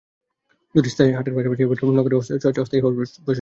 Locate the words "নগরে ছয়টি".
1.99-2.59